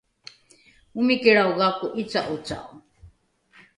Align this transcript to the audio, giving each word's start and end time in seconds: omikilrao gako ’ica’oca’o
omikilrao 0.97 1.51
gako 1.59 1.85
’ica’oca’o 2.01 2.73